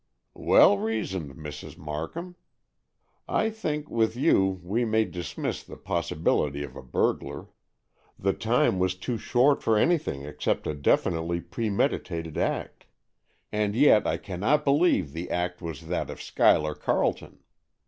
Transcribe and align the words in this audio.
"Well 0.41 0.79
reasoned, 0.79 1.35
Mrs. 1.35 1.77
Markham! 1.77 2.35
I 3.27 3.51
think, 3.51 3.87
with 3.87 4.15
you, 4.15 4.59
we 4.63 4.83
may 4.83 5.05
dismiss 5.05 5.61
the 5.61 5.77
possibility 5.77 6.63
of 6.63 6.75
a 6.75 6.81
burglar. 6.81 7.49
The 8.17 8.33
time 8.33 8.79
was 8.79 8.95
too 8.95 9.19
short 9.19 9.61
for 9.61 9.77
anything 9.77 10.23
except 10.25 10.65
a 10.65 10.73
definitely 10.73 11.39
premeditated 11.39 12.35
act. 12.35 12.87
And 13.51 13.75
yet 13.75 14.07
I 14.07 14.17
cannot 14.17 14.65
believe 14.65 15.11
the 15.13 15.29
act 15.29 15.61
was 15.61 15.85
that 15.85 16.09
of 16.09 16.19
Schuyler 16.19 16.73
Carleton. 16.73 17.43